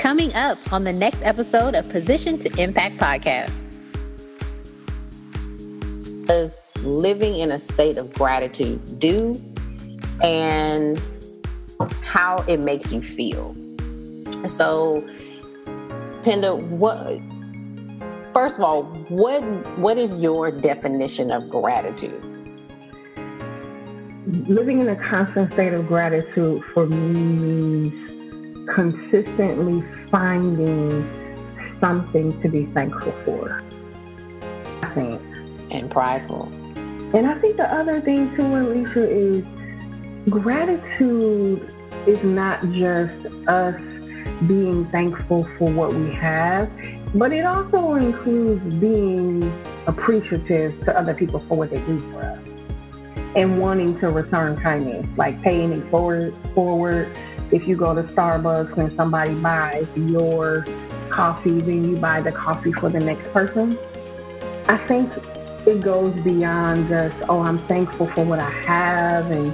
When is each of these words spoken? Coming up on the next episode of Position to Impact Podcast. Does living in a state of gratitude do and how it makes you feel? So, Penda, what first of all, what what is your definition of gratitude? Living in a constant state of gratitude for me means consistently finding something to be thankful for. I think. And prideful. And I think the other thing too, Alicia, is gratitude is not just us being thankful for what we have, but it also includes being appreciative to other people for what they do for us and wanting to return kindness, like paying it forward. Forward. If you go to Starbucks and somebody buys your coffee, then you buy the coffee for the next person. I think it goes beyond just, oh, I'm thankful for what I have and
Coming 0.00 0.32
up 0.32 0.72
on 0.72 0.84
the 0.84 0.94
next 0.94 1.20
episode 1.24 1.74
of 1.74 1.86
Position 1.90 2.38
to 2.38 2.50
Impact 2.58 2.96
Podcast. 2.96 3.68
Does 6.26 6.58
living 6.78 7.38
in 7.38 7.52
a 7.52 7.60
state 7.60 7.98
of 7.98 8.10
gratitude 8.14 8.98
do 8.98 9.38
and 10.22 10.98
how 12.02 12.36
it 12.48 12.60
makes 12.60 12.90
you 12.90 13.02
feel? 13.02 13.54
So, 14.46 15.06
Penda, 16.24 16.56
what 16.56 17.20
first 18.32 18.56
of 18.56 18.64
all, 18.64 18.84
what 19.10 19.42
what 19.76 19.98
is 19.98 20.18
your 20.18 20.50
definition 20.50 21.30
of 21.30 21.50
gratitude? 21.50 22.24
Living 24.48 24.80
in 24.80 24.88
a 24.88 24.96
constant 24.96 25.52
state 25.52 25.74
of 25.74 25.86
gratitude 25.86 26.64
for 26.64 26.86
me 26.86 27.12
means 27.12 28.10
consistently 28.74 29.82
finding 30.10 31.08
something 31.80 32.38
to 32.40 32.48
be 32.48 32.66
thankful 32.66 33.12
for. 33.24 33.62
I 34.82 34.88
think. 34.88 35.22
And 35.70 35.90
prideful. 35.90 36.44
And 37.14 37.26
I 37.26 37.34
think 37.34 37.56
the 37.56 37.72
other 37.72 38.00
thing 38.00 38.34
too, 38.34 38.42
Alicia, 38.42 39.08
is 39.08 39.44
gratitude 40.28 41.68
is 42.06 42.22
not 42.22 42.62
just 42.70 43.26
us 43.46 43.80
being 44.46 44.84
thankful 44.86 45.44
for 45.44 45.70
what 45.70 45.94
we 45.94 46.10
have, 46.14 46.70
but 47.14 47.32
it 47.32 47.44
also 47.44 47.94
includes 47.94 48.62
being 48.76 49.52
appreciative 49.86 50.80
to 50.84 50.96
other 50.96 51.14
people 51.14 51.40
for 51.40 51.56
what 51.56 51.70
they 51.70 51.80
do 51.80 51.98
for 52.12 52.22
us 52.22 52.38
and 53.36 53.60
wanting 53.60 53.98
to 54.00 54.10
return 54.10 54.56
kindness, 54.56 55.06
like 55.16 55.40
paying 55.42 55.72
it 55.72 55.84
forward. 55.86 56.34
Forward. 56.54 57.10
If 57.52 57.66
you 57.66 57.76
go 57.76 57.94
to 57.94 58.02
Starbucks 58.02 58.76
and 58.76 58.92
somebody 58.92 59.34
buys 59.34 59.88
your 59.96 60.64
coffee, 61.08 61.60
then 61.60 61.90
you 61.90 61.96
buy 61.96 62.20
the 62.20 62.32
coffee 62.32 62.72
for 62.72 62.88
the 62.88 63.00
next 63.00 63.30
person. 63.32 63.78
I 64.68 64.76
think 64.76 65.12
it 65.66 65.80
goes 65.80 66.14
beyond 66.20 66.88
just, 66.88 67.16
oh, 67.28 67.40
I'm 67.40 67.58
thankful 67.58 68.06
for 68.06 68.24
what 68.24 68.38
I 68.38 68.50
have 68.50 69.30
and 69.30 69.52